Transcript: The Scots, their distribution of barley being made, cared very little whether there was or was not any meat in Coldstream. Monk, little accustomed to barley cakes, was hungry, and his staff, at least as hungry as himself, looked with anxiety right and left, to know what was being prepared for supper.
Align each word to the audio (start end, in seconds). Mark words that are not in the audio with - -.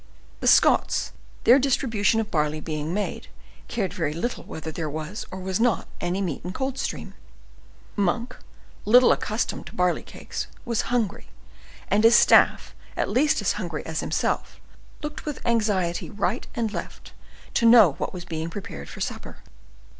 The 0.39 0.47
Scots, 0.47 1.11
their 1.43 1.59
distribution 1.59 2.19
of 2.19 2.31
barley 2.31 2.59
being 2.59 2.91
made, 2.91 3.27
cared 3.67 3.93
very 3.93 4.13
little 4.13 4.43
whether 4.43 4.71
there 4.71 4.89
was 4.89 5.27
or 5.29 5.39
was 5.39 5.59
not 5.59 5.87
any 6.01 6.23
meat 6.23 6.41
in 6.43 6.53
Coldstream. 6.53 7.13
Monk, 7.95 8.35
little 8.83 9.11
accustomed 9.11 9.67
to 9.67 9.75
barley 9.75 10.01
cakes, 10.01 10.47
was 10.65 10.89
hungry, 10.89 11.27
and 11.87 12.03
his 12.03 12.15
staff, 12.15 12.73
at 12.97 13.09
least 13.11 13.41
as 13.43 13.51
hungry 13.51 13.85
as 13.85 13.99
himself, 13.99 14.59
looked 15.03 15.23
with 15.27 15.45
anxiety 15.45 16.09
right 16.09 16.47
and 16.55 16.73
left, 16.73 17.13
to 17.53 17.67
know 17.67 17.91
what 17.99 18.11
was 18.11 18.25
being 18.25 18.49
prepared 18.49 18.89
for 18.89 19.01
supper. 19.01 19.37